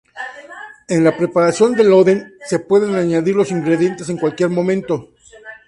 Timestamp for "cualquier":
4.17-4.49